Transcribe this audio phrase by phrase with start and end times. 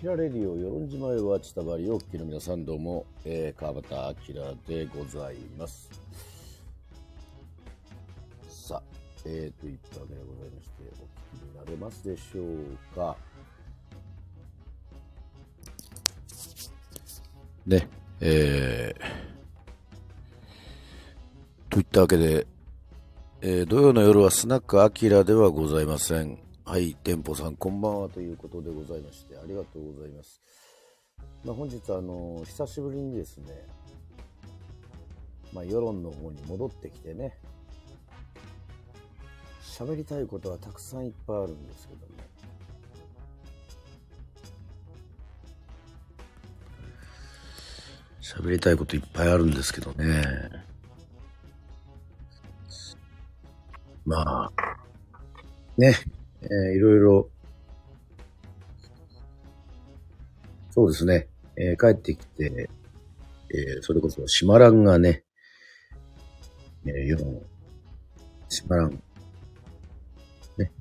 [0.00, 5.90] キラレディオ、与論島へはちたばりをお聞きの皆さんどうも、えー、川端明でございます。
[8.48, 8.82] さあ、
[9.26, 13.14] えー、といったわけでございまして、お聞きになれますでしょうか。
[17.66, 17.86] ね、
[18.22, 19.02] えー、
[21.68, 22.46] といったわけで、
[23.42, 26.49] えー、土曜の夜はスナックアキラではございません。
[26.70, 30.40] はい、店舗さんこんばんはということでございまして、ありがとうございます。
[31.44, 33.66] まあ、本日あの、久しぶりにですね、
[35.52, 37.36] まあ、世論の方に戻ってきてね、
[39.60, 42.12] 喋りたいことはたくさんいっぱいあるんですけどね。
[48.22, 50.22] 喋りたいこといっぱいあるんですけどね。
[54.06, 54.52] まあ、
[55.76, 55.96] ね、
[56.42, 57.30] えーいろいろ、
[60.70, 62.68] そうですね、えー帰ってきて、
[63.50, 65.24] えーそれこそ、シマランがね、
[66.86, 67.42] えー世論、
[68.48, 69.02] シマラン、
[70.58, 70.72] ね、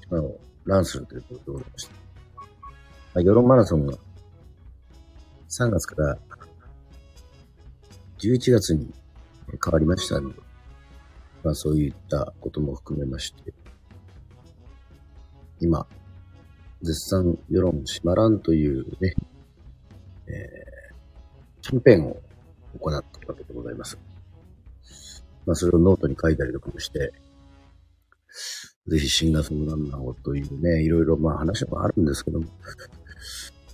[0.00, 1.92] シマランをランするということでございました。
[3.14, 3.94] まあ、世論マラソンが、
[5.48, 6.18] 3月から
[8.18, 8.92] 11月に
[9.62, 10.36] 変わりましたので、
[11.44, 13.52] まあそういったことも含めまして、
[15.64, 15.86] 今、
[16.82, 19.14] 絶賛世論しまらんというね、
[20.26, 22.20] えー、キャンペーンを
[22.78, 23.98] 行っているわけでございます。
[25.46, 27.12] まあそれをノートに書いたりとかもして、
[28.86, 32.46] ぜひシンガーソングランナーをというね、いろいろまあ話もあるんですけども、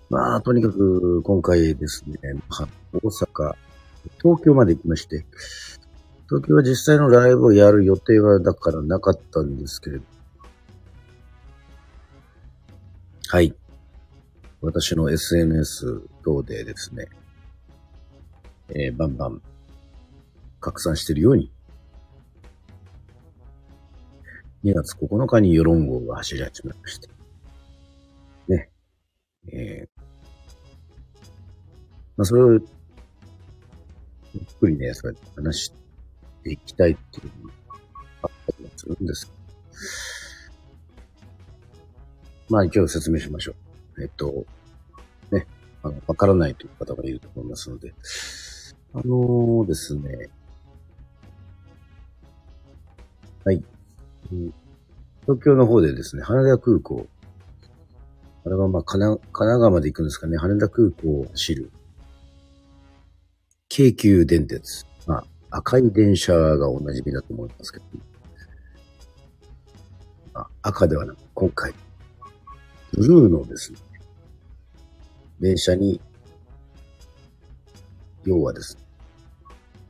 [0.09, 2.17] まあとにかく今回ですね、
[2.93, 3.55] 大阪、
[4.23, 5.25] 東京まで行きまして、
[6.29, 10.05] 東京は実際のライブをやる予定はだからなかったんですけれど、
[13.33, 13.55] はい。
[14.61, 17.07] 私の SNS 等でですね、
[18.71, 19.41] えーバンバン
[20.59, 21.53] 拡散しているように、
[24.65, 27.09] 2月9日に世論号が走り始めまして、
[28.49, 28.69] ね、
[29.53, 30.03] えー
[32.17, 32.63] まあそれを、ゆっ
[34.59, 35.73] くりね、そうやって話し
[36.43, 37.55] ていきたいっていうのが
[38.23, 39.33] あったりするんです。
[42.51, 43.55] まあ今日説明しましょ
[43.97, 44.03] う。
[44.03, 44.45] えっと、
[45.31, 45.47] ね、
[45.83, 47.95] あの、わからないという方がいると思いますので、
[48.93, 50.29] あのーですね、
[53.45, 53.63] はい。
[54.33, 54.55] うん。
[55.23, 57.07] 東京の方でですね、羽田空港、
[58.45, 61.71] あれはまあ神奈神奈川まで行くんですかね、羽田空港を走る、
[63.69, 67.85] 京急電鉄、まあ赤い電車がおなじみだと思いますけど、
[70.35, 71.73] あ、赤ではなく、今回、
[72.93, 73.79] ブルーのですね、
[75.41, 76.01] 電車に、
[78.25, 78.83] 要はですね、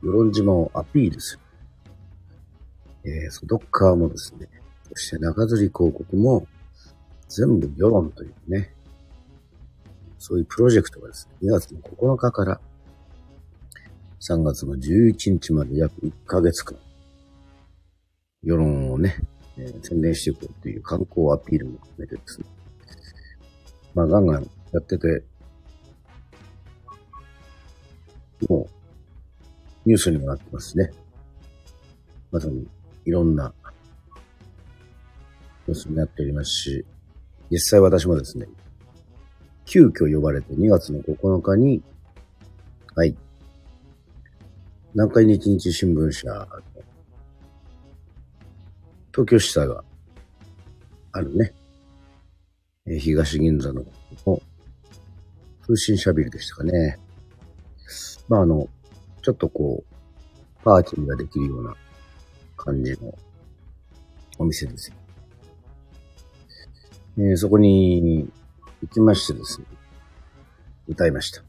[0.03, 1.41] 与論島をアピールする。
[3.03, 4.47] えー、外側もですね、
[4.89, 6.47] そして中吊り広告も、
[7.27, 8.73] 全部世論というね、
[10.19, 12.61] そういうプロジェクトがですね、2月の9日から
[14.19, 16.77] 3月の11日まで約1ヶ月間、
[18.43, 19.15] 世論をね、
[19.57, 22.45] えー宣伝していこうという観光アピールも含めてですね、
[23.93, 25.23] まあ、ガンガンやってて、
[28.49, 28.67] も
[29.85, 30.91] う、ニュースにもなってますね。
[32.31, 32.67] まさに、
[33.05, 33.53] いろんな、
[35.67, 36.85] ニュースになっておりますし、
[37.49, 38.47] 実際私もですね、
[39.65, 41.81] 急遽呼ばれて2月の9日に、
[42.95, 43.15] はい、
[44.93, 46.47] 南海日日新聞社
[49.13, 49.83] 東京支社が
[51.13, 51.53] あるね、
[52.87, 53.83] えー東銀座の
[54.25, 54.41] の
[55.65, 56.97] 通信社ビルでしたかね。
[58.27, 58.67] まああの、
[59.21, 61.75] ちょっとこう、パーティーができるような
[62.57, 63.13] 感じの
[64.39, 64.95] お店ですよ。
[67.19, 68.27] えーそこに
[68.81, 69.67] 行きましてですね、
[70.87, 71.43] 歌いました。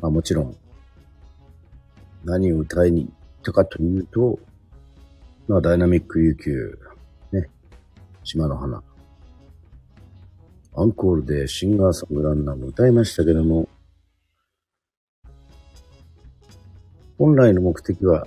[0.00, 0.56] まあもちろん、
[2.24, 3.14] 何を歌いに行っ
[3.44, 4.40] たかというと、
[5.46, 6.78] まあダイナミック琉球、
[7.30, 7.48] ね、
[8.24, 8.82] 島の花、
[10.78, 13.66] アンコールでシンガーソングランナーも歌いましたけども、
[17.16, 18.26] 本来の目的は、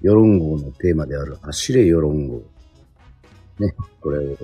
[0.00, 2.42] 世論号のテーマである走れ世論号。
[3.58, 4.36] ね、これを、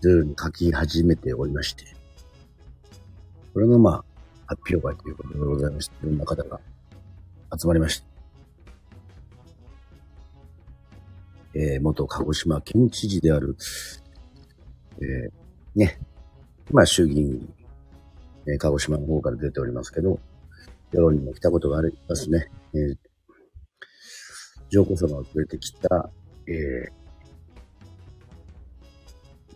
[0.00, 1.84] 徐々に書き始めておりまして、
[3.52, 4.04] これのまあ、
[4.46, 6.60] 発表会ということでございまして、いろんな方が
[7.60, 8.06] 集まりました。
[11.54, 13.56] えー元鹿児島県知事である、
[15.00, 15.30] えー
[15.74, 15.98] ね、
[16.70, 17.54] まあ衆議院、
[18.46, 20.18] えー鹿児島の方から出ておりますけど、
[20.90, 22.50] 世論にも来たことがありますね。
[22.74, 22.96] えー
[24.70, 26.10] 上皇様を連れてきた、
[26.46, 26.90] えー、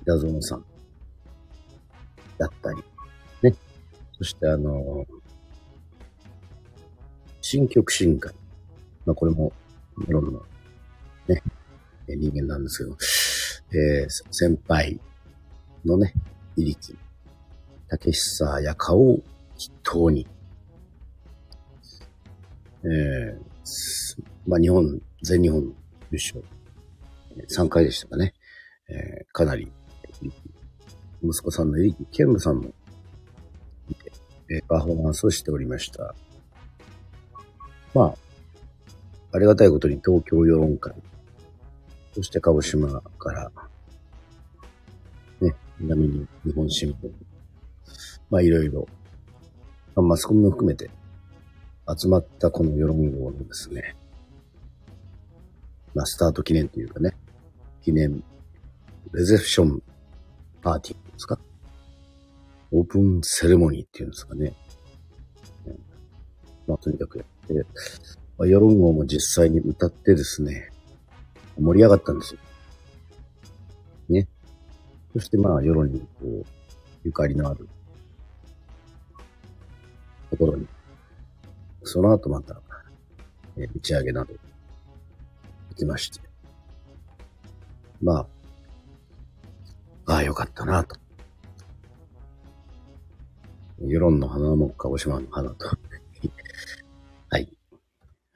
[0.06, 0.65] 稲園さん
[2.38, 2.83] だったり、
[3.43, 3.55] ね。
[4.17, 5.05] そしてあの
[7.43, 8.33] 新曲新会。
[9.05, 9.53] まあこれも、
[10.09, 10.41] いろんな、
[11.29, 11.43] ね、
[12.09, 12.97] 人間なんですけど、
[13.79, 14.99] えー先輩
[15.84, 16.14] のね、
[16.56, 16.96] 入木、
[17.88, 20.26] 竹久や香を筆頭に、
[22.84, 23.52] えー
[24.46, 25.62] まあ日本、全日本
[26.11, 26.44] 優勝、
[27.49, 28.34] 3回でしたかね。
[28.88, 29.70] えーかなり、
[31.23, 32.73] 息子さんの入木健武さんも、
[34.50, 36.14] えーパフォーマンスをしておりました。
[37.94, 38.14] まあ、
[39.32, 40.94] ありがたいことに東京世論会、
[42.14, 43.50] そして鹿児島から、
[45.82, 47.11] 南に日本新聞、
[48.31, 48.87] まあいろいろ、
[49.96, 50.90] まあマスコミも含めて
[51.99, 53.96] 集まったこの世論号のですね、
[55.94, 57.17] まあスタート記念というかね、
[57.82, 58.23] 記念、
[59.12, 59.82] レゼプション
[60.62, 61.38] パーティーですか。
[62.70, 64.55] オープンセレモニーっていうんですかね。
[66.67, 67.67] まあとにかくやって、
[68.38, 70.70] まあ、世論号も実際に歌ってですね、
[71.58, 72.40] 盛り上がったんですよ。
[74.08, 74.28] ね。
[75.12, 76.44] そしてまあ世論にこう、
[77.05, 77.69] ゆかりのある
[80.31, 80.67] ところに、
[81.82, 82.61] その後また、
[83.56, 84.32] え打ち上げなど、
[85.70, 86.20] 行きまして。
[88.00, 88.26] ま
[90.06, 90.97] あ、ああ、よかったなと。
[93.81, 95.67] 世論の花も鹿児島の花と。
[97.29, 97.59] はい。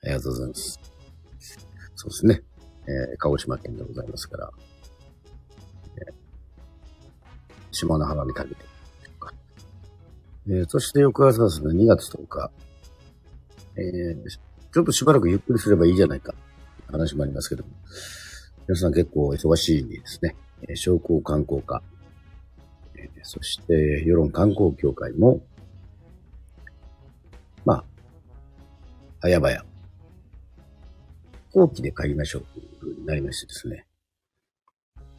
[0.02, 0.80] ありがとうございます。
[1.94, 2.42] そうですね。
[2.86, 4.52] えー鹿児島県でございますから、
[7.76, 8.64] 島の花にかけて、
[10.48, 12.50] えーそして翌朝ですね、2月10日、
[13.76, 14.28] えー
[14.72, 16.34] ちょっとしばらくゆっくりすればいいじゃないか、
[16.88, 17.70] 話もありますけども、
[18.68, 20.36] 皆さん結構忙しいですね。
[20.68, 21.82] えー商工観光課、
[22.94, 25.40] えーそして世論観光協会も、
[27.64, 27.84] まあ、
[29.20, 29.64] 早々、
[31.52, 33.86] 後期で帰りましょうという風になりましてですね。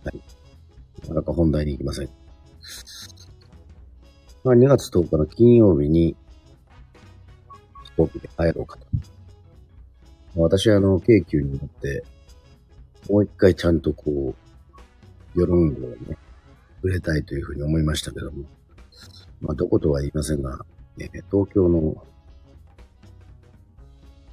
[0.06, 0.21] はい。
[1.01, 2.26] なかなか本題に行きません。
[4.44, 6.16] まあ、2月10日の金曜日に
[7.86, 8.88] 飛行機で帰ろうかと。
[10.36, 12.04] 私はあの、京急に乗って、
[13.10, 14.36] もう一回ちゃんとこ
[15.36, 16.18] う、世論をね、
[16.78, 18.44] 触れたいというふうに思いましたけども、
[19.42, 20.66] まあ、どことは言いませんが、
[21.00, 21.96] えー東京の、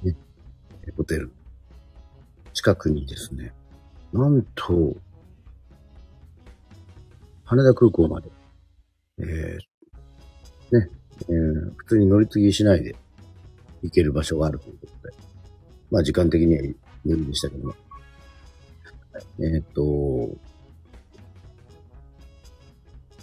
[0.03, 0.15] ね、
[0.95, 1.31] ホテル、
[2.53, 3.53] 近くにですね、
[4.13, 4.95] なんと、
[7.45, 8.29] 羽田空港まで、
[9.19, 10.89] えー、ね、
[11.29, 12.95] えー普通に乗り継ぎしないで
[13.83, 15.15] 行ける場所があるということで、
[15.91, 16.61] まあ時間的には
[17.03, 17.75] 無理でしたけども、
[19.39, 20.35] えーっと、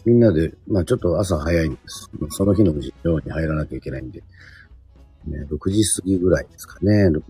[0.05, 2.11] みんなで、まあちょっと朝早いんです。
[2.31, 4.21] その日のように入らなきゃいけないんで、
[5.27, 7.23] ね、6時過ぎぐらいですかね、6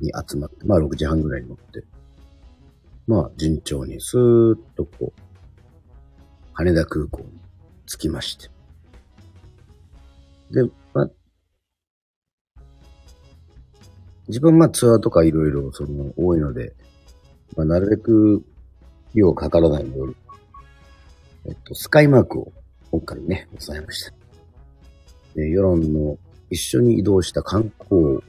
[0.00, 1.84] に集まって、まあ6時半ぐらいに乗って、
[3.06, 5.23] まあ順調にスーッとこう、
[6.54, 7.26] 羽田空港に
[7.86, 8.48] 着きまして。
[10.50, 11.10] で、まあ、
[14.28, 16.74] 自分まあツアーとかいろいろその多いので、
[17.56, 18.44] まあなるべく
[19.10, 20.16] 費用かからないように、
[21.46, 22.52] えっと、スカイマークを
[22.90, 24.12] 今回ね、押さえました。
[25.34, 26.16] で、世論の
[26.50, 28.20] 一緒に移動した観光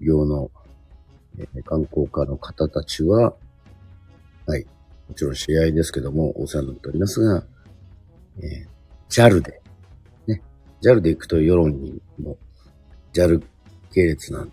[0.00, 0.50] 業の、
[1.38, 3.34] えー観光家の方たちは、
[4.46, 4.66] はい、
[5.08, 7.42] もちろん試合ですけども、お世話になっておりますが、
[8.38, 8.68] えー
[9.10, 9.62] JAL で、
[10.26, 10.42] ね、
[10.82, 12.36] JAL で行くと世論にも
[13.14, 13.42] JAL
[13.90, 14.52] 系列なん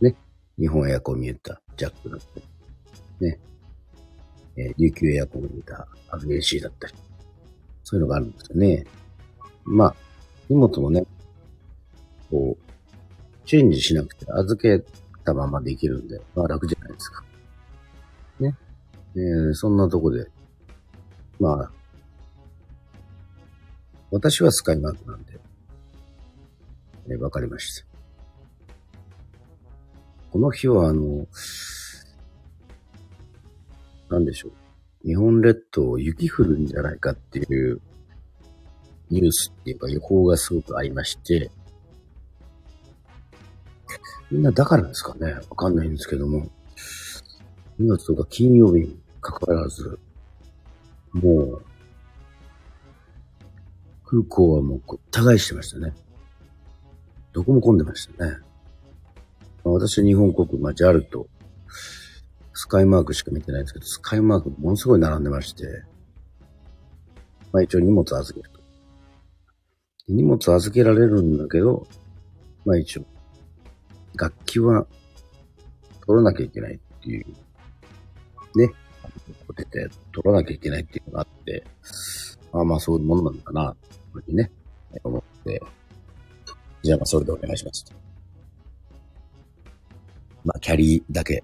[0.00, 0.16] ね、
[0.58, 2.40] 日本エアコン見えたジャックだった
[3.20, 3.38] り、ね、
[4.56, 6.94] えー琉球エアコンを見えた RAC だったり、
[7.84, 8.84] そういうのがあるんですよね。
[9.64, 9.94] まあ、
[10.48, 11.04] 荷物もね、
[12.30, 14.84] こう、チェンジしなくて預け
[15.24, 17.22] たままできるんで、まあ楽じゃないですか。
[19.16, 20.28] えーそんなとこで、
[21.40, 21.70] まあ、
[24.10, 25.40] 私はスカイマークなんで、
[27.08, 27.86] えーわかりました。
[30.30, 31.26] この日はあの、
[34.10, 34.52] なんでしょう。
[35.08, 37.42] 日本列島雪降るんじゃないかってい
[37.72, 37.80] う
[39.08, 41.50] ニュースっていうか予報がすごくありまして、
[44.30, 45.32] みんなだからですかね。
[45.48, 46.48] わかんないんですけども、
[47.80, 49.98] 2月とか金曜日に関わらず、
[51.12, 51.62] もう
[54.04, 55.92] 空港はもうごった返してましたね。
[57.32, 58.38] どこも混んでましたね。
[59.64, 61.28] まあ、私日本国、まあ、JAL と
[62.54, 65.84] スカイマークしか見てないんですけど、スカイマークものすごい並んでまして、
[67.52, 68.60] まあ一応荷物預けると。
[70.08, 71.86] 荷物預けられるんだけど、
[72.64, 73.04] まあ一応、
[74.16, 74.86] 楽器は
[76.06, 77.26] 取らなきゃいけないっていう、
[78.58, 78.72] ね、
[79.52, 81.64] 出て取らなきゃいけないっていうのがあって、
[82.52, 83.76] ああまあそういうものなのかな、
[84.12, 84.50] というふうにね、
[85.04, 85.62] 思って、
[86.82, 87.84] じゃあまあそれでお願いします
[90.44, 91.42] まあキャリーだけ、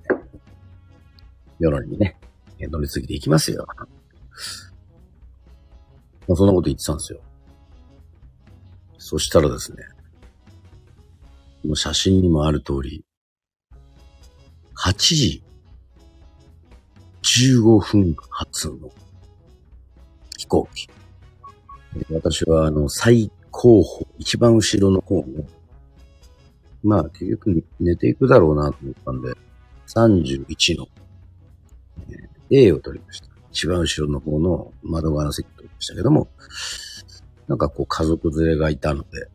[1.58, 2.16] 世論にね、
[2.60, 3.66] 乗り継ぎていきますよ。
[6.28, 7.20] まあそんなこと言ってたんですよ。
[8.98, 9.82] そしたらですね、
[11.62, 13.04] この写真にもある通り、
[14.76, 15.44] 8時
[17.22, 18.90] 15分発の
[20.36, 20.88] 飛行機。
[22.10, 25.24] 私はあの最後方、一番後ろの方の、
[26.82, 29.32] まあ結局寝ていくだろうなと思ったんで、
[29.86, 30.88] 31の、
[32.10, 33.28] えー、A を取りました。
[33.52, 36.28] 一番後ろの方の窓側の席を取りましたけども、
[37.46, 39.28] なんかこう家族連れがいたので、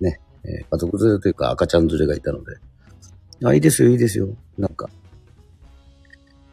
[0.00, 2.56] ね、えー、家族連れというか赤ちゃん連れがいたので、
[3.44, 4.28] あ、いいですよ、いいですよ。
[4.56, 4.88] なんか、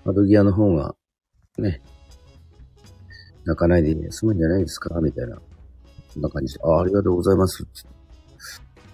[0.05, 0.95] 窓際の方が、
[1.57, 1.81] ね、
[3.45, 4.99] 泣かないで済むんじゃないですか？
[5.01, 5.37] みたいな、
[6.13, 7.65] そんな感じで、ああ、りがとうございます。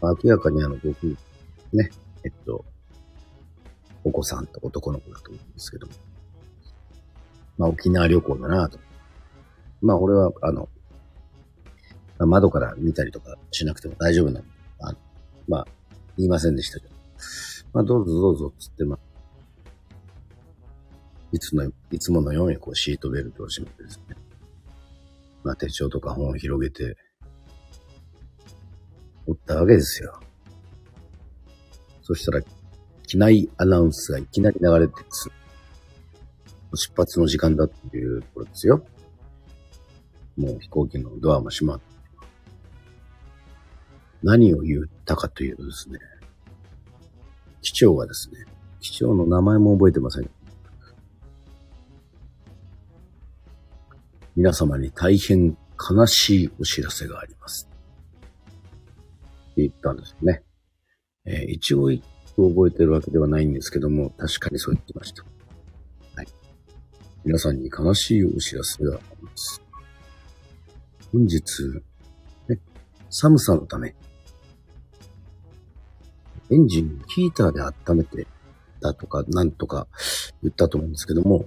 [0.02, 1.08] 明らかにあの、僕、
[1.74, 1.90] ね、
[2.24, 2.64] えっと、
[4.04, 5.94] お子さんと男の子だと思うんですけども。
[7.58, 8.78] まあ、沖縄旅行だなと。
[9.82, 10.70] まあ、俺は、あの、
[12.18, 14.46] まあ、窓から見たりとかしなくても大丈夫なの。
[14.82, 14.96] あ
[15.48, 15.68] まあ、
[16.18, 16.94] 言いませんでしたけど。
[17.74, 19.00] まあ、どうぞどうぞ、つって、まあ、
[21.36, 24.16] いつの、いつものようにこうシートベルトを締めてですね。
[25.44, 26.96] まあ手帳とか本を広げて、
[29.28, 30.18] おったわけですよ。
[32.02, 32.42] そしたら、
[33.06, 35.30] 機内アナウンスがいきなり流れてです。
[36.74, 38.86] 出発の時間だっていうところですよ。
[40.38, 41.86] もう飛行機のドアも閉まって。
[44.24, 46.00] 何を言ったかというとですね、
[47.62, 48.38] 機長がですね、
[48.80, 50.30] 機長の名前も覚えてません。
[54.36, 55.58] 皆様に大変
[55.90, 57.70] 悲しいお知らせがあります。
[59.52, 60.44] って言ったんですよね。
[61.26, 62.04] えー、一応一
[62.36, 65.24] 個覚えてるわけではないんですけども、確かにそう言ってました。
[66.16, 66.28] はい。
[67.24, 69.62] 皆さんに悲しいお知らせがあります。
[71.14, 71.42] 本日、
[72.50, 72.60] ね、
[73.10, 73.96] 寒さのため、
[76.52, 78.28] エンジンヒーターで温めて
[78.82, 79.88] たとか、なんとか
[80.44, 81.46] 言ったと思うんですけども、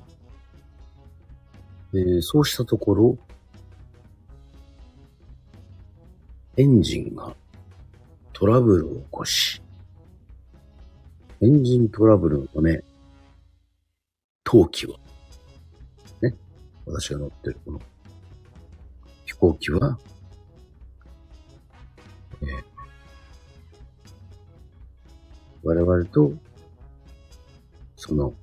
[1.95, 3.19] えー、そうしたところ、
[6.59, 7.35] エンジンが
[8.33, 9.63] トラブルを起こし、
[11.41, 12.83] エンジントラブルのため、
[14.45, 14.99] 陶器は、
[16.21, 16.35] ね、
[16.85, 17.81] 私が乗ってるこの
[19.25, 19.99] 飛行機は、
[22.43, 22.65] えー、
[25.63, 26.33] 我々と、
[27.97, 28.35] その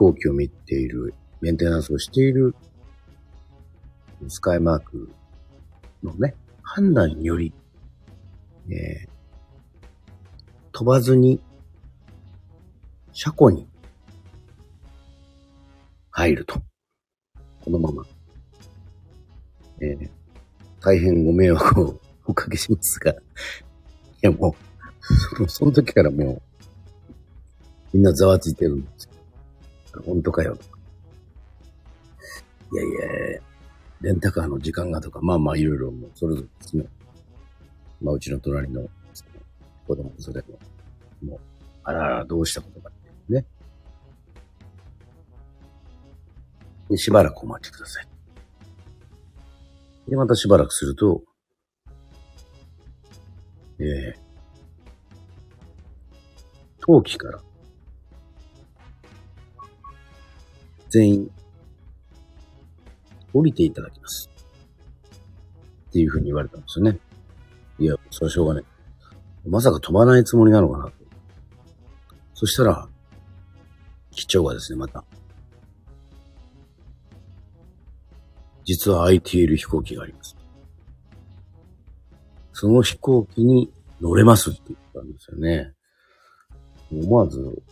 [0.00, 2.54] 行機を見ている、メンテナンスをしている、
[4.28, 5.10] スカイマーク
[6.02, 7.52] のね、判断により、
[8.70, 9.08] えー、
[10.72, 11.38] 飛ばずに、
[13.12, 13.68] 車庫に
[16.10, 16.62] 入ると。
[17.62, 18.02] このまま。
[19.82, 20.08] えー、
[20.80, 23.16] 大変ご迷惑をおかけしますが、い
[24.22, 24.56] やも
[25.42, 26.42] う、その時からもう、
[27.92, 29.09] みんなざわついてるんです。
[30.04, 30.56] 本当かよ。
[32.72, 32.86] いやい
[33.34, 33.40] や、
[34.00, 36.84] レンタカーの時間がとか、まあまあいろいろもうそれぞれですね。
[38.00, 38.88] まあうちの隣の
[39.86, 40.58] 子供それも、
[41.24, 41.40] もう、
[41.82, 43.44] あらあらどうしたことかってね。
[46.88, 48.08] でしばらくお待ちください。
[50.08, 51.22] で、またしばらくすると、
[53.78, 54.14] えー、
[56.80, 57.40] 陶器から
[60.90, 61.30] 全員、
[63.32, 64.28] 降りていただきます。
[65.88, 66.98] っていうふうに言われたんですよね。
[67.78, 68.64] いや、それはしょうがない。
[69.48, 70.92] まさか飛ばないつもりなのかなと。
[72.34, 72.88] そしたら、
[74.10, 75.04] 機長がですね、また、
[78.64, 80.36] 実は空いている飛行機があります。
[82.52, 85.72] その飛行機に乗れますって言ったんですよね。
[86.92, 87.62] 思わず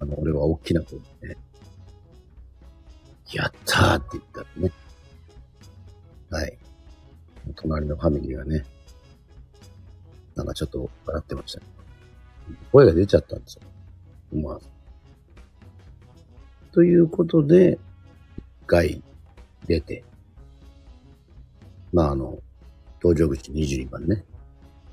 [0.00, 1.36] あの、俺は大きな声でね、
[3.32, 4.72] やったーって言ったらね。
[6.30, 6.58] はい。
[7.54, 8.64] 隣のファミリーがね、
[10.34, 11.66] なんかちょっと笑ってました、ね。
[12.72, 13.62] 声が出ちゃったんですよ。
[14.32, 14.66] 思わず。
[16.72, 17.78] ということで、
[18.62, 19.02] 一回
[19.66, 20.04] 出て、
[21.92, 22.38] まああの、
[23.02, 24.24] 搭乗口22番ね。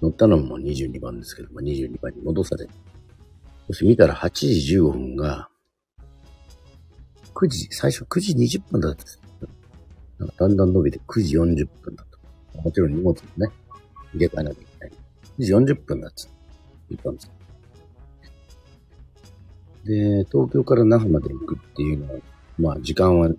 [0.01, 2.71] 乗ったのも22番ですけど、ま、22番に戻されて。
[3.67, 5.49] そして見たら8時15分が、
[7.33, 9.19] 9時、最初9時20分だったんです
[10.19, 12.05] なんかだんだん伸びて9時40分だ
[12.53, 12.61] と。
[12.61, 13.47] もちろん荷物もね、
[14.13, 14.91] 入れ替えなきゃいけない。
[15.39, 16.23] 9時40分だって
[16.89, 17.31] 言ったんですよ
[19.85, 22.19] で、東京から那覇まで行くっていうのは、
[22.57, 23.29] まあ時間は、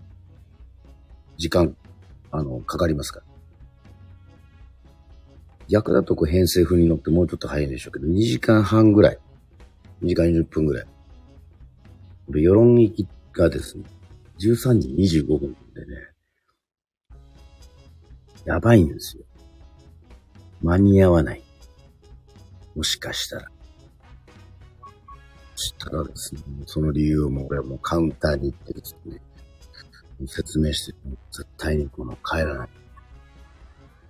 [1.38, 1.76] 時間、
[2.30, 3.26] あの、かかりますから。
[5.68, 9.18] 逆だとこう編成風に乗ってもうちょっと早いんでしょうけど、2時間半ぐらい。
[10.04, 10.87] 2時間40分ぐらい。
[12.28, 13.84] で、世論行きがですね、
[14.38, 14.88] 13時
[15.23, 16.11] 25分でね、
[18.44, 19.25] やばいんですよ。
[20.62, 21.42] 間に合わない。
[22.75, 23.49] もしかしたら。
[25.56, 29.20] したらですね、その理由も俺はもうカウンターに行ってですね、
[30.26, 30.94] 説明して、
[31.32, 32.68] 絶対にこの帰らない。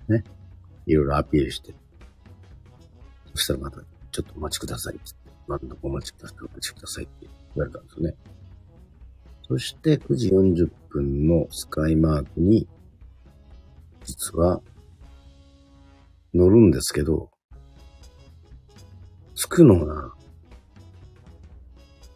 [0.08, 0.24] ね。
[0.86, 1.74] いろいろアピールして。
[3.34, 5.66] そしたらまた、ちょっとお待ちくださいって。
[5.66, 8.14] またお待ちください、お待ちくださいって言われたんですよね。
[9.46, 12.66] そして9時40分のスカイマークに、
[14.04, 14.62] 実は
[16.32, 17.30] 乗るんですけど、
[19.34, 20.12] 着くのが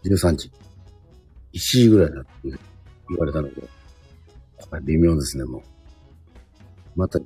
[0.05, 0.51] 13時、
[1.53, 3.63] 1時ぐらいだって言われたので、
[4.57, 5.63] これ微妙ですね、もう。
[6.97, 7.21] また、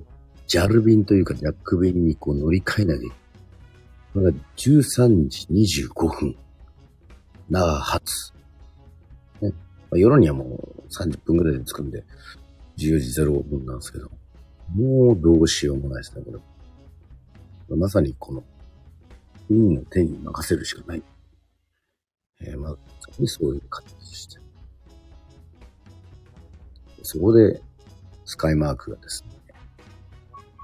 [0.46, 3.21] ジャル便というか、ジャック便にこう乗り換えなきゃいけない。
[4.12, 5.46] これが13時
[5.88, 6.36] 25分。
[7.48, 8.32] 長発。
[9.40, 9.50] ね。
[9.50, 12.04] まあ、夜にはもう30分ぐらいで着くんで、
[12.78, 14.10] 14時05分なんですけど、
[14.74, 16.32] もうどうしようもないですね、こ
[17.68, 17.76] れ。
[17.76, 18.44] まさにこの、
[19.48, 21.02] 運の手に任せるしかない。
[22.42, 22.76] えー、まあ、
[23.26, 24.40] そういう形でした。
[27.02, 27.60] そこで、
[28.24, 29.30] スカイマークがですね、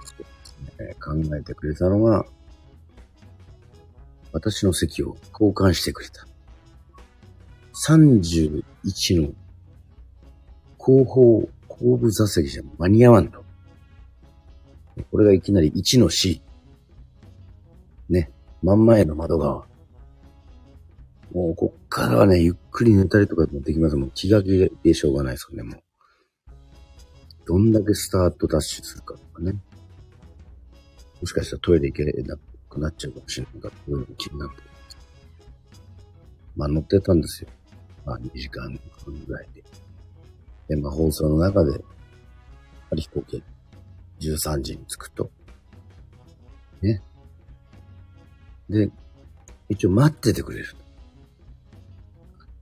[0.01, 2.25] ですね考えてくれたのが、
[4.33, 6.27] 私の席を交換してくれた。
[7.87, 8.63] 31
[9.23, 9.33] の
[10.77, 13.45] 後方後部座席じゃ間に合わんと。
[15.11, 16.43] これがいきなり1の C。
[18.09, 18.31] ね。
[18.63, 19.67] 真ん前の窓側。
[21.33, 23.97] もう、こっからはね、ゆっくり寝たりとかもできます。
[23.97, 24.49] もう気が気
[24.83, 25.83] でしょうがないですよね、もう。
[27.47, 29.53] どんだけスタートダッシュするかとかね。
[31.21, 32.41] もしかしたらトイレ行けなく
[32.81, 34.57] なっちゃうかもしれないか、そういうの気になって。
[36.57, 37.49] まあ乗ってたんですよ。
[38.05, 38.79] まあ2時間
[39.27, 39.65] ぐらいで。
[40.69, 41.81] で、まあ放送の中で、やっ
[42.91, 43.43] ぱり飛行機
[44.21, 45.31] 13時に着くと。
[46.83, 47.01] ね。
[48.69, 48.91] で、
[49.69, 50.67] 一応待っててくれる。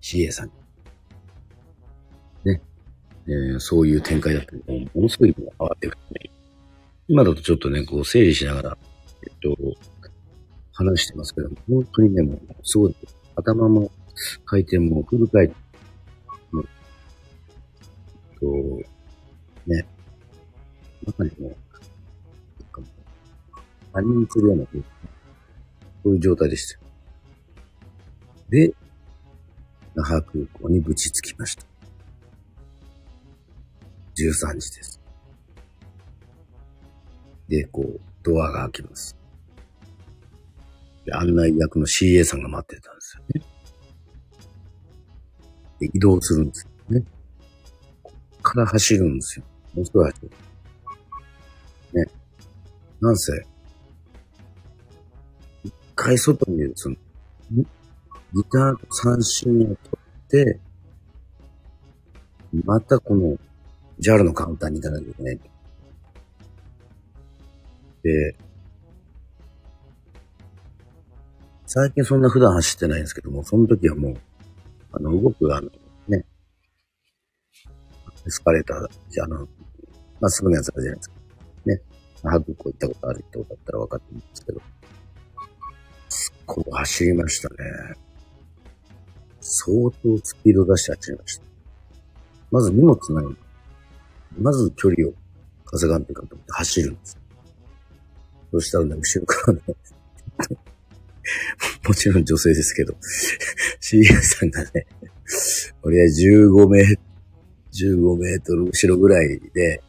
[0.00, 0.50] CA さん
[2.44, 2.52] に。
[2.52, 2.62] ね。
[3.28, 5.98] えー、そういう展開だったもものすごい慌てる、
[7.08, 8.78] 今だとちょっとね、こう整理しながら、
[9.22, 9.56] えっと、
[10.76, 12.96] 話してますけど、本当にね、もう、すごい、
[13.34, 13.90] 頭も
[14.44, 15.58] 回転もフル回転。
[16.52, 16.68] もう、
[18.38, 18.46] と、
[19.66, 19.86] ね、
[21.06, 21.56] 中にも、なん
[22.70, 22.90] かもう、
[23.92, 24.64] 他人するような、
[26.02, 26.80] そういう状態でした。
[28.50, 28.74] で、
[29.94, 31.64] 那覇空港にぶちつきました。
[34.14, 35.00] 13時です。
[37.48, 39.16] で、こう、ドアが開きます。
[41.06, 43.42] で、案内役の CA さんが待ってたんですよね。
[45.78, 47.06] で、移動するんですよね。
[48.02, 49.44] こっから走るんですよ。
[49.74, 50.30] もうすぐ走る。
[51.94, 52.10] ね。
[53.00, 53.32] なんせ、
[55.64, 56.96] 一回外にその、
[57.52, 57.64] ギ
[58.50, 60.60] ターと三振を取って、
[62.64, 63.36] またこの
[64.00, 65.40] JAL のカウンターに行かなきゃいけない。
[68.02, 68.36] で、
[71.66, 74.16] 最近そんな普段走ってないんですけども、その時はもう、
[74.92, 75.68] あの、動く、あの、
[76.08, 76.24] ね、
[78.26, 79.48] エスカレーター、じゃあの、
[80.20, 81.16] まっすぐのやつあるじゃないですか。
[81.66, 81.80] ね。
[82.22, 84.60] ハグコ行ったことある人だったら分かってるんですけど、
[86.46, 87.56] こう走りましたね。
[89.40, 91.44] 相当スピード出して走りました。
[92.52, 93.36] まず荷物ない。
[94.40, 95.12] まず距離を
[95.64, 97.18] 稼がんといかと思って走るんです。
[98.52, 99.62] そしたらね、後ろからね
[101.86, 102.96] もちろん女性ですけど
[103.80, 104.86] CA さんがね、
[105.82, 106.98] 俺は15メー
[107.76, 109.82] 15メートル後ろぐらいで、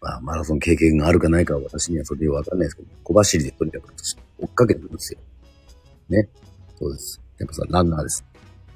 [0.00, 3.92] まあ、マラソン経験があるかないかは私にはそれでわかんないですけど、小走りでとにかく
[4.38, 5.18] 追っかけてるんですよ。
[6.08, 6.28] ね。
[6.78, 7.20] そうです。
[7.38, 8.24] やっぱさ、ランナーです。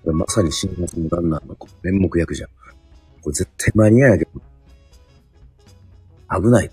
[0.02, 2.50] これまさに新月のランナーの面目役じゃん。
[3.22, 4.30] これ絶対間に合わないけど、
[6.42, 6.70] 危ない。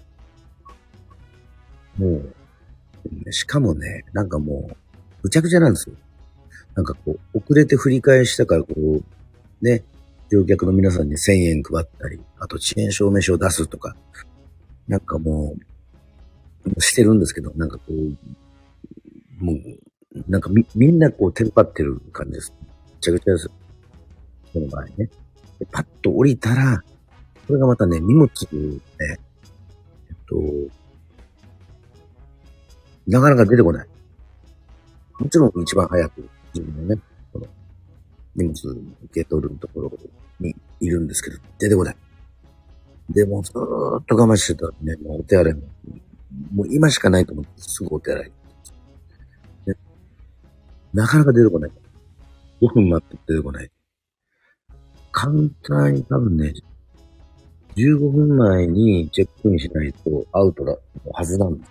[1.98, 2.36] もう、
[3.32, 4.76] しかもね、なんかもう、
[5.24, 5.96] ぐちゃぐちゃなんですよ。
[6.76, 9.04] なんかこう、遅れて振り返したからこう、
[9.66, 9.84] ね、
[10.32, 13.96] 乗客の皆さんに1000円配ったり、あと遅延証明書を出すとか、
[14.88, 15.56] なんかも
[16.66, 19.58] う、してるんですけど、なんかこう、もう、
[20.28, 22.54] なんかみ、みんなこう、テンパってる感じです。
[22.62, 22.68] め
[23.02, 23.50] ちゃくちゃです。
[24.54, 25.10] その場合ね。
[25.60, 26.84] でパッと降りたら、
[27.48, 28.30] これがまたね、荷物ね、
[29.00, 29.18] えっ
[30.28, 30.36] と、
[33.10, 33.88] なかなか出てこない。
[35.20, 37.02] もちろん一番早く自分のね、
[37.34, 37.48] この
[38.36, 39.92] 荷物受け取るところ
[40.40, 41.96] にいるんですけど、出てこない。
[43.10, 45.62] でもずーっと我慢してたらね、もうお手洗いも、
[46.54, 48.32] もう今しかないと思ってすぐお手洗い。
[50.94, 51.72] なかなか出てこない。
[52.62, 53.72] 5分待って出てこない。
[55.12, 56.54] カウンターに多分ね、
[57.76, 60.78] 15分前にチェックインしないとアウトだ、
[61.12, 61.66] はずなんで。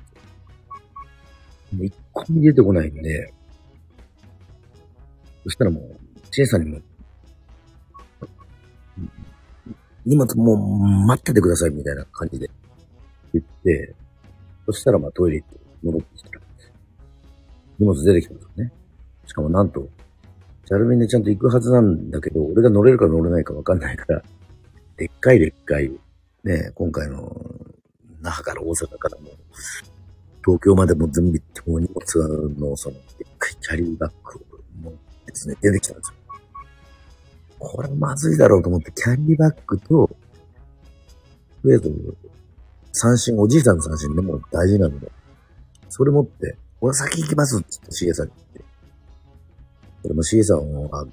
[1.72, 3.32] もう一個も出てこないんで、
[5.44, 6.80] そしたらもう、チェイさんにも、
[10.04, 10.58] 荷物もう
[11.06, 12.50] 待っててくださいみたいな感じで
[13.32, 13.94] 言って、
[14.66, 16.40] そしたらまあトイレ行って戻ってきたら、
[17.78, 18.72] 荷物出てきたんですよね。
[19.26, 19.88] しかもなんと、
[20.66, 24.22] チャルメンでちゃんと行くはずなんだけど、俺が乗れるか乗れないかわかんないから、
[24.96, 25.90] でっかいでっかい、
[26.44, 27.34] ね、今回の、
[28.20, 29.30] 那覇から大阪からも、
[30.48, 34.40] 東京までも全部行っても荷物のその、でっかいキャリーバッグ
[34.82, 34.92] も
[35.26, 36.14] ですね、出てきたんですよ。
[37.58, 40.16] これまずいだろうと思って、キャリーバッグと、と
[41.64, 42.16] りあえず、
[42.92, 45.12] 三振、おじいさんの三振でも大事なので、
[45.90, 48.64] それ持って、俺先行きますって言って、シゲさんに言って。
[50.04, 51.06] これもシゲさんは、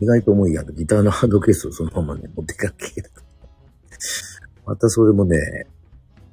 [0.00, 3.12] 意外と重いやギターのハンドケースをそのままね、持ってかける。
[4.66, 5.68] またそれもね、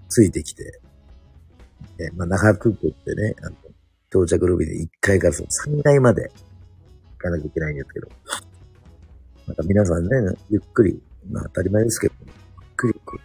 [0.07, 0.81] ついてきて、
[1.99, 3.55] えまあ、那覇空港ってね、あの、
[4.09, 6.31] 到着ロビーで1階からその3階まで
[7.12, 8.07] 行かなきゃいけないんですけど、
[9.47, 10.09] また皆さんね、
[10.49, 12.31] ゆっくり、まあ当たり前ですけど、ゆっ
[12.75, 13.17] くりこ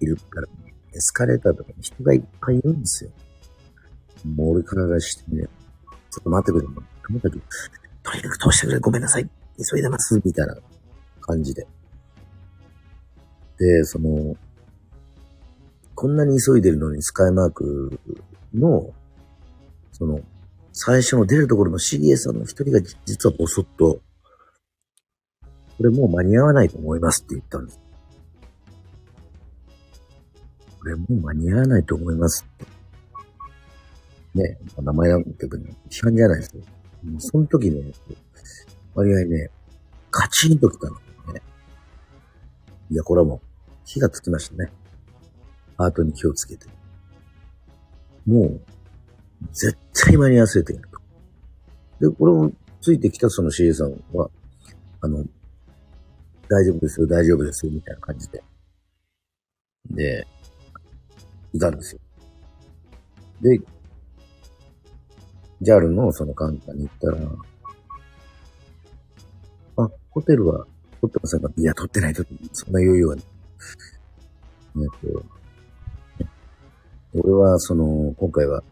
[0.00, 0.48] う、いるから、
[0.94, 3.10] エスカレーターとかに人がいっぱいいるんですよ。
[4.24, 5.44] もう俺からがしてね、
[6.10, 7.40] ちょっと待ってくれ、とにかく、
[8.02, 9.28] とにかく通してくれ、ごめんなさい、
[9.72, 10.56] 急いでます、みたいな
[11.20, 11.66] 感じで。
[13.58, 14.36] で、その、
[16.00, 18.00] こんなに急いでるのにスカイマーク
[18.54, 18.90] の、
[19.92, 20.22] その、
[20.72, 24.00] 最初の出るところの CA さんの一人が実はボソッと、
[25.76, 27.80] これもう間に合わないと思いますって言ったんです。
[30.78, 32.66] これもう間に合わないと思いますっ
[34.32, 34.42] て。
[34.42, 36.62] ね、名前なんて言うね、批判じゃないですよ。
[37.04, 37.82] もうその時ね、
[38.94, 39.50] 割合ね、
[40.10, 40.94] カチンと来たの
[41.34, 41.42] ね。
[42.90, 43.40] いや、これはもう、
[43.84, 44.72] 火がつきましたね。
[45.80, 46.66] ハートに気をつけて。
[48.26, 48.60] もう、
[49.52, 50.88] 絶対間に合わせてやる
[51.98, 52.10] と。
[52.10, 54.30] で、これもついてきたその CA さんは、
[55.00, 55.24] あの、
[56.48, 58.42] 大丈夫ですよ、大丈夫ですよ、みたいな感じで。
[59.90, 60.26] で、
[61.54, 62.00] いたんですよ。
[63.40, 63.58] で、
[65.62, 67.16] JAL のそのカンタに行ったら、
[69.86, 70.66] あ、ホテルは
[71.00, 73.22] 取ってませんかいや、取ってないと、そんな余裕はね。
[74.76, 75.39] えっと、
[77.14, 78.62] 俺は、その、今回は、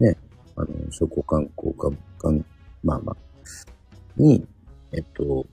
[0.00, 0.16] ね、
[0.56, 2.44] あの、商工観光か、かん、
[2.82, 3.16] まあまあ、
[4.16, 4.46] に、
[4.92, 5.46] えっと、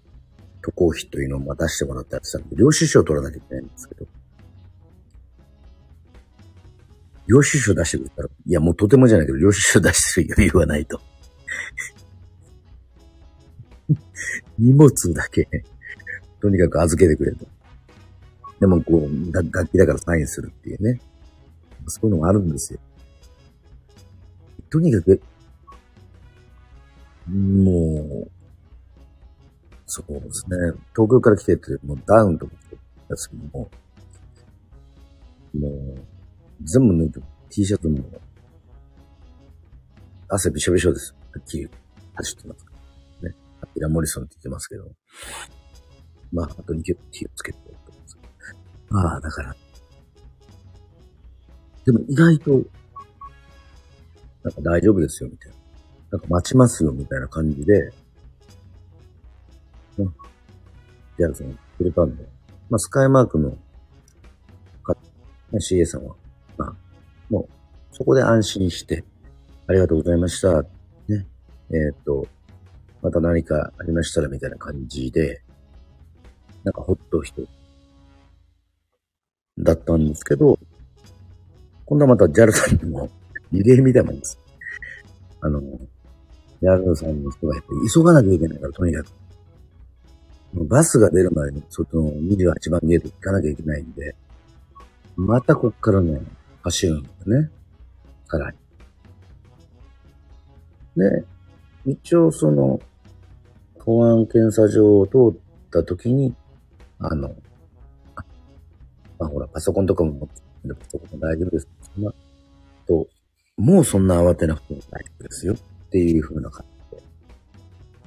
[0.61, 4.05] 渡航費というのをま出してもらってやってたんで、領収書を取らなきゃいけないんですけど、
[7.27, 11.01] 領収書出してくれたら、いやもうとてもじゃないけど、領収書出してる余裕はないと。
[14.59, 15.47] 荷物だけ、
[16.39, 17.45] とにかく預けてくれと。
[18.59, 21.01] でもこう、楽器だからサインするっていうね。
[21.87, 22.79] そういうのがあるんですよ。
[24.69, 25.21] とにかく、
[27.27, 28.31] もう、
[29.85, 30.57] そうですね。
[30.95, 32.53] 東京から来てて、もうダウンとか
[33.09, 33.69] ですけども、
[35.53, 36.05] もう、
[36.63, 37.99] 全部脱いで T シャツも、
[40.29, 41.13] 汗びしょびしょです。
[41.33, 41.69] はっきり
[42.15, 42.65] 走ってます
[43.23, 43.35] ね。
[43.61, 44.89] アキラ・モリソンって言ってますけど。
[46.31, 46.95] まあ、あとに気を
[47.35, 47.59] つけて
[48.93, 49.55] ああ、だから。
[51.85, 52.51] でも意外と、
[54.43, 55.57] なんか大丈夫ですよ、みたいな。
[56.11, 57.91] なんか待ちますよ、みたいな感じで、
[59.97, 60.05] うん。
[61.17, 62.23] ジャルさんくれたんで、
[62.69, 63.57] まあ、スカイマークの、
[65.53, 66.15] CA さんは、
[66.57, 66.75] まあ、
[67.29, 69.03] もう、そこで安心して、
[69.67, 70.61] ありがとうございました。
[71.07, 71.27] ね。
[71.69, 72.27] えー、っと、
[73.01, 75.41] また何かありましたらみたいな感じで、
[76.63, 77.47] なんかほっと一
[79.59, 80.59] だったんですけど、
[81.91, 83.09] 今度はまた JAL さんにも
[83.51, 84.39] リレーみたいなんです。
[85.41, 85.61] あの、
[86.61, 89.07] JAL さんの人がやっぱり急がなきゃいけないから、とにかく。
[90.69, 94.15] バスが出る前に、その28番ゲート行かなきゃいけないんで、
[95.17, 96.21] またこっからね、
[96.63, 97.51] 走るんだね。
[98.25, 98.57] さらに。
[100.95, 101.25] で、
[101.85, 102.79] 一応その、
[103.79, 106.33] 保安検査場を通った時に、
[106.99, 107.35] あの、
[109.53, 111.67] パソコンとかも持ってるパソコンも大丈夫です。
[111.95, 112.13] そんな、
[112.87, 113.07] と、
[113.57, 115.57] もうそんな慌てなくても大丈夫ですよっ
[115.89, 117.03] ていう風な感じで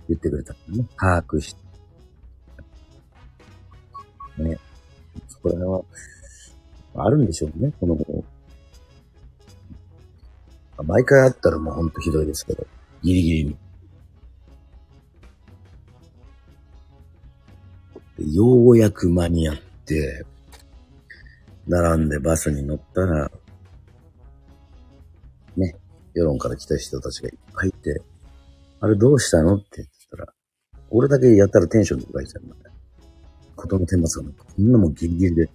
[0.09, 0.87] 言ってくれたのね。
[0.96, 1.64] 把握して。
[4.42, 4.59] ね。
[5.28, 7.98] そこら辺は、あるんでしょうね、この、
[10.83, 12.66] 毎回あったらもうほんとひどいですけど、
[13.02, 13.57] ギリギリに。
[18.33, 20.24] ようやく間に合って、
[21.66, 23.31] 並んでバスに乗ったら、
[25.57, 25.74] ね、
[26.14, 28.03] 世論から来た人たちがいっぱいいて、
[28.81, 30.33] あれどうしたのって言ったら、
[30.90, 32.55] 俺だけやったらテンション高いじゃうん。
[33.57, 35.50] ことの天末がこんなもんギリギリで、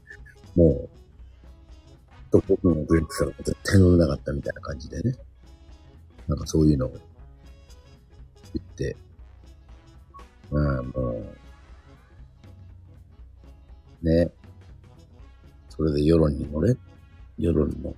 [0.56, 0.90] もう、
[2.32, 5.16] と僕のグレープしたら絶対乗れなかったみたいな感じでね。
[6.28, 6.90] なんかそういうのを
[8.54, 8.96] 言って、
[10.52, 11.24] まあも
[14.02, 14.32] う、ね、
[15.80, 16.76] それで世論に乗れ、
[17.38, 17.96] 世論の、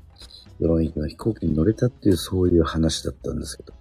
[0.59, 3.73] 世論行きの飛行機に乗れたっていうそういう話だったんですけど、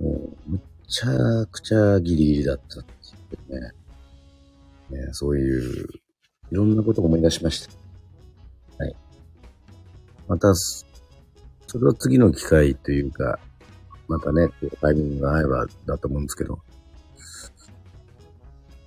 [0.00, 0.14] も
[0.46, 5.02] う、むっちゃくちゃギリギリだったっていうね。
[5.02, 5.88] ねそういう、
[6.50, 8.82] いろんなことを思い出しました。
[8.82, 8.96] はい。
[10.26, 10.94] また、そ
[11.74, 13.38] れは次の機会というか、
[14.08, 14.48] またね、
[14.80, 16.58] タイミングが合えばだと思うんですけど、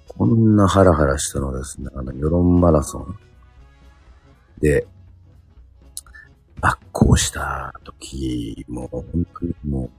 [0.08, 3.31] こんなハラハラしたのですね、あの、世論マラソン。
[4.62, 4.86] で、
[6.62, 9.04] バックをした時も、本
[9.40, 9.90] 当にも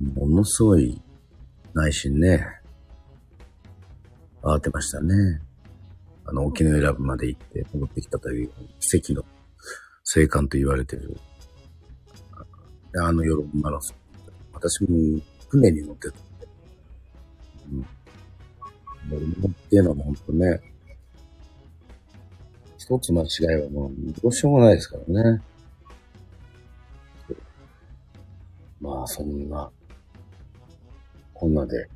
[0.00, 1.00] う、ものすごい
[1.74, 2.46] 内心ね、
[4.42, 5.40] 慌てましたね。
[6.24, 9.22] あの、沖永良部まで行って戻ってきたという奇跡の
[10.04, 11.16] 生還と言われてる。
[12.96, 13.96] あの夜マラソン。
[14.52, 14.88] 私も
[15.48, 16.48] 船に乗ってたんで。
[17.72, 17.86] うん。
[19.10, 20.60] 乗り物っていうのは本当ね、
[22.84, 25.42] 一つ間違いはもうどうしようもないですからね。
[28.78, 29.70] まあ、そんな、
[31.32, 31.88] こんなで、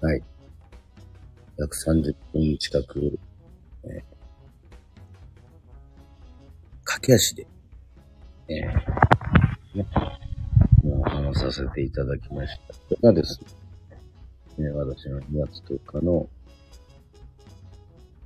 [0.00, 0.22] はい。
[1.58, 3.18] 約30分近く、
[3.82, 4.02] えー、
[6.84, 7.48] 駆け足で、
[8.46, 9.86] えー、ね、
[11.02, 12.74] 話させていただきました。
[12.74, 13.40] これがです
[14.58, 16.28] ね、私の2月10日の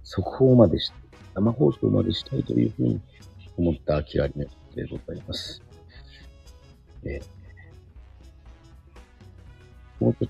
[0.05, 1.00] 速報までした。
[1.41, 3.01] 生放送までしたいというふうに
[3.57, 5.63] 思ったアキラリメでございます。
[7.03, 10.29] えー、もうちょっ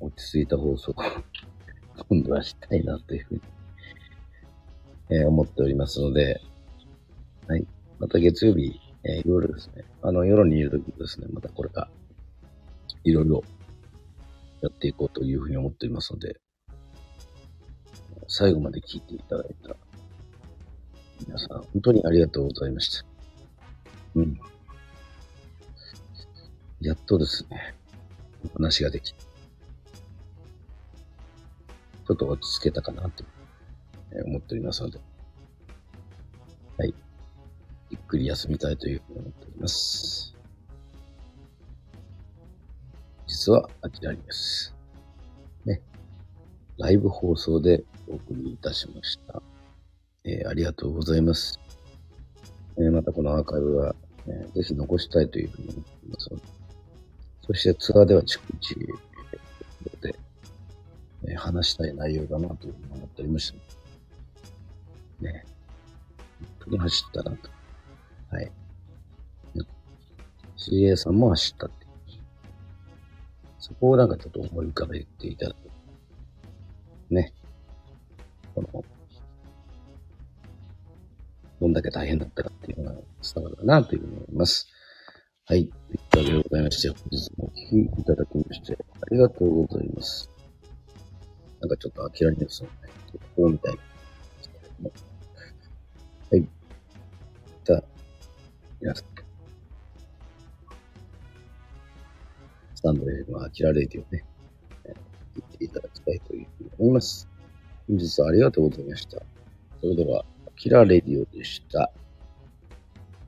[0.00, 0.94] と落ち着いた放送を
[2.08, 3.40] 今度はしたいなというふうに、
[5.10, 6.40] えー、思っておりますので、
[7.46, 7.64] はい。
[8.00, 9.84] また月曜日、えー、夜ですね。
[10.02, 11.88] あの、夜にいるときですね、またこれが、
[13.04, 13.44] いろいろ
[14.60, 16.40] やっていこうというふうに思っておりますので、
[18.34, 19.76] 最後まで聞いていただいた
[21.26, 23.04] 皆さん、本当にありがとうございました。
[24.14, 24.40] うん。
[26.80, 27.74] やっとですね、
[28.42, 33.22] お話ができ、ちょっと落ち着けたかなと
[34.24, 34.98] 思っておりますので、
[36.78, 36.94] はい。
[37.90, 40.34] ゆっくり休みたいというふうに思っております。
[43.26, 44.74] 実は、あきらりです。
[45.66, 45.82] ね。
[46.78, 49.42] ライブ放送でお送りいたしました。
[50.24, 51.58] えー、ありがとうございます。
[52.76, 53.94] えー、またこのアーカイブは、
[54.26, 56.42] えー、ぜひ残したいというふうに思っていますので、
[57.46, 58.76] そしてツアーでは逐一、
[60.02, 60.14] えで、
[61.24, 63.52] えー、話したい内容だなというふうに思っておりまし
[65.20, 65.24] た。
[65.24, 65.44] ね。
[66.40, 67.50] 本当に走ったなと。
[68.30, 68.52] はい。
[70.56, 71.86] CA さんも走ったって。
[73.58, 75.56] そこをなんかちょっと思い浮かべていただく。
[77.12, 77.32] ね。
[78.54, 78.84] この、
[81.60, 83.00] どんだけ大変だったかっていうのが
[83.34, 84.68] 伝わるかなというふうに思います。
[85.44, 85.70] はい。
[86.10, 90.30] というわけでございまして、本日もお聴きいただきまして、ありがとうございます。
[91.60, 92.74] なんかちょっとアキラニュースのね、
[93.36, 93.74] こうみたい
[94.82, 94.90] な。
[96.30, 96.48] はい。
[97.64, 97.84] じゃあ、
[98.80, 99.04] 皆さん。
[102.74, 104.24] スタンド F のアキラレディをね、
[105.36, 107.28] 聞いていただきたいというふうに思います。
[107.92, 109.18] 本日はありがとうございました。
[109.82, 110.24] それでは、
[110.56, 111.92] キラレディオでした。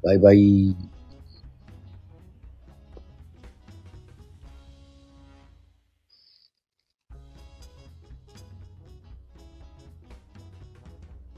[0.02, 0.74] バイバイ。